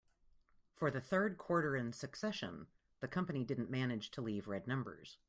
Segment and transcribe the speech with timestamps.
[0.73, 2.65] For the third quarter in succession,
[3.01, 5.19] the company didn't manage to leave red numbers.